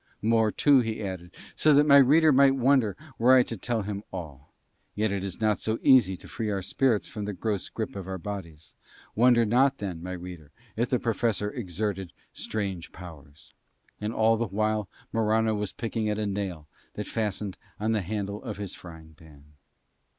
[0.23, 4.03] More too he added, so that my reader might wonder were I to tell him
[4.11, 4.51] all;
[4.95, 8.07] yet it is not so easy to free our spirits from the gross grip of
[8.07, 8.73] our bodies.
[9.15, 13.53] Wonder not then, my reader, if the Professor exerted strange powers.
[13.99, 18.41] And all the while Morano was picking at a nail that fastened on the handle
[18.41, 19.53] to his frying pan.